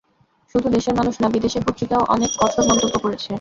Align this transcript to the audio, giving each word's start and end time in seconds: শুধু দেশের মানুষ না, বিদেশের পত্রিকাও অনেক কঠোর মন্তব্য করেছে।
শুধু 0.55 0.67
দেশের 0.69 0.95
মানুষ 0.95 1.15
না, 1.21 1.27
বিদেশের 1.29 1.65
পত্রিকাও 1.67 2.03
অনেক 2.15 2.31
কঠোর 2.39 2.63
মন্তব্য 2.69 2.95
করেছে। 3.03 3.29